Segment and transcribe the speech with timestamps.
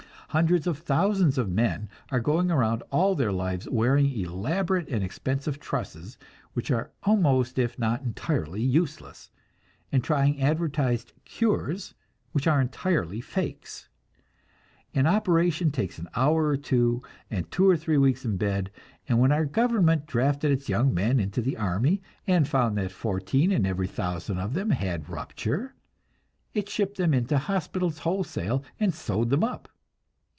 [0.31, 5.59] Hundreds of thousands of men are going around all their lives wearing elaborate and expensive
[5.59, 6.17] trusses
[6.53, 9.29] which are almost, if not entirely useless,
[9.91, 11.95] and trying advertised "cures"
[12.31, 13.89] which are entirely fakes.
[14.93, 18.71] An operation takes an hour or two, and two or three weeks in bed,
[19.09, 23.51] and when our government drafted its young men into the army and found that fourteen
[23.51, 25.75] in every thousand of them had rupture,
[26.53, 29.67] it shipped them into the hospitals wholesale and sewed them up.